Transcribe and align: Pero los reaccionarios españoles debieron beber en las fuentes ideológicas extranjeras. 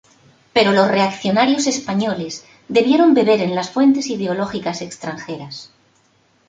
Pero 0.55 0.71
los 0.71 0.87
reaccionarios 0.87 1.67
españoles 1.67 2.43
debieron 2.67 3.13
beber 3.13 3.39
en 3.39 3.53
las 3.53 3.69
fuentes 3.69 4.07
ideológicas 4.07 4.81
extranjeras. 4.81 5.69